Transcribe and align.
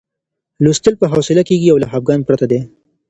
لوستل 0.63 0.93
په 1.01 1.05
حوصله 1.11 1.41
کېږي 1.49 1.67
او 1.73 1.77
له 1.83 1.87
خپګان 1.91 2.19
پرته 2.27 2.45
دی. 2.51 2.59